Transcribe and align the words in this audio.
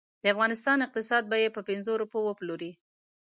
د 0.23 0.25
افغانستان 0.33 0.77
اقتصاد 0.81 1.23
به 1.31 1.37
یې 1.43 1.49
په 1.55 1.61
پنځو 1.69 1.93
روپو 2.01 2.19
وپلوري. 2.23 2.71